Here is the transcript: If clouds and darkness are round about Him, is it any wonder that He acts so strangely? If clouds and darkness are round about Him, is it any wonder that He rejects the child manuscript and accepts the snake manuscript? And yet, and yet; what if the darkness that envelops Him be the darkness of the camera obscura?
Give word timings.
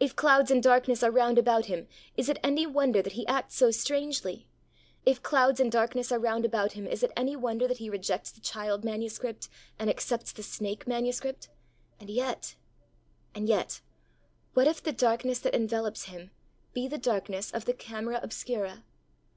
If 0.00 0.16
clouds 0.16 0.50
and 0.50 0.60
darkness 0.60 1.04
are 1.04 1.10
round 1.12 1.38
about 1.38 1.66
Him, 1.66 1.86
is 2.16 2.28
it 2.28 2.40
any 2.42 2.66
wonder 2.66 3.00
that 3.00 3.12
He 3.12 3.24
acts 3.28 3.54
so 3.54 3.70
strangely? 3.70 4.48
If 5.06 5.22
clouds 5.22 5.60
and 5.60 5.70
darkness 5.70 6.10
are 6.10 6.18
round 6.18 6.44
about 6.44 6.72
Him, 6.72 6.84
is 6.84 7.04
it 7.04 7.12
any 7.16 7.36
wonder 7.36 7.68
that 7.68 7.78
He 7.78 7.88
rejects 7.88 8.32
the 8.32 8.40
child 8.40 8.82
manuscript 8.82 9.48
and 9.78 9.88
accepts 9.88 10.32
the 10.32 10.42
snake 10.42 10.88
manuscript? 10.88 11.48
And 12.00 12.10
yet, 12.10 12.56
and 13.36 13.48
yet; 13.48 13.82
what 14.54 14.66
if 14.66 14.82
the 14.82 14.90
darkness 14.90 15.38
that 15.38 15.54
envelops 15.54 16.06
Him 16.06 16.32
be 16.72 16.88
the 16.88 16.98
darkness 16.98 17.52
of 17.52 17.64
the 17.64 17.72
camera 17.72 18.18
obscura? 18.20 18.82